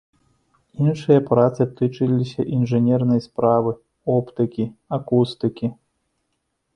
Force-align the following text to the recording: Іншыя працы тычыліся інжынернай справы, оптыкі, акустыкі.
Іншыя 0.85 1.19
працы 1.31 1.67
тычыліся 1.81 2.45
інжынернай 2.59 3.21
справы, 3.27 3.71
оптыкі, 4.15 4.65
акустыкі. 4.99 5.67